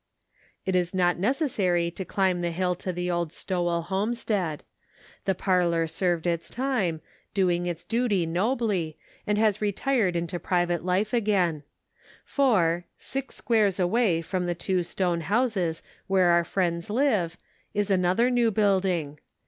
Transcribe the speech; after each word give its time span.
It 0.65 0.75
is 0.75 0.95
not 0.95 1.19
necessary 1.19 1.91
to 1.91 2.03
climb 2.03 2.41
the 2.41 2.49
hill 2.49 2.73
to 2.73 2.91
the 2.91 3.11
old 3.11 3.31
Stowell 3.31 3.83
homestead. 3.83 4.63
The 5.25 5.35
parlor 5.35 5.85
served 5.85 6.25
its 6.25 6.49
time, 6.49 7.01
doing 7.35 7.67
its 7.67 7.83
duty 7.83 8.25
nobly, 8.25 8.97
and 9.27 9.37
has 9.37 9.61
retired 9.61 10.15
into 10.15 10.39
private 10.39 10.83
life 10.83 11.13
again; 11.13 11.61
for, 12.25 12.85
six 12.97 13.35
squares 13.35 13.79
away 13.79 14.23
from 14.23 14.47
the 14.47 14.55
two 14.55 14.81
stone 14.81 15.21
houses 15.21 15.83
where 16.07 16.29
our 16.29 16.43
friends 16.43 16.89
live, 16.89 17.37
is 17.75 17.91
another 17.91 18.31
new 18.31 18.49
building. 18.49 19.19